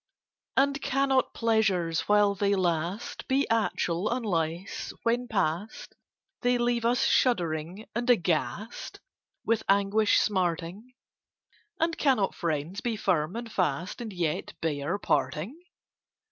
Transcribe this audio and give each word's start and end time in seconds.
]And 0.57 0.81
cannot 0.81 1.31
pleasures, 1.35 2.09
while 2.09 2.33
they 2.33 2.55
last, 2.55 3.27
Be 3.27 3.47
actual 3.51 4.09
unless, 4.09 4.91
when 5.03 5.27
past, 5.27 5.93
They 6.41 6.57
leave 6.57 6.85
us 6.85 7.05
shuddering 7.05 7.85
and 7.93 8.09
aghast, 8.09 8.99
With 9.45 9.61
anguish 9.69 10.17
smarting? 10.19 10.95
And 11.79 11.95
cannot 11.99 12.33
friends 12.33 12.81
be 12.81 12.95
firm 12.97 13.35
and 13.35 13.51
fast, 13.51 14.01
And 14.01 14.11
yet 14.11 14.55
bear 14.59 14.97
parting? 14.97 15.61